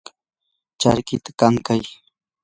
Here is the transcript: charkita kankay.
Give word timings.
charkita 0.79 1.31
kankay. 1.39 1.81